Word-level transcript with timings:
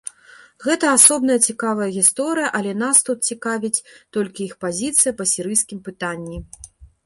Гэта 0.67 0.85
асобная 0.97 1.35
цікавая 1.51 1.89
гісторыя, 1.97 2.49
але 2.61 2.73
нас 2.83 3.03
тут 3.11 3.23
цікавіць 3.29 3.73
толькі 4.19 4.41
іх 4.49 4.53
пазіцыя 4.69 5.11
па 5.23 5.31
сірыйскім 5.37 5.79
пытанні. 5.93 6.37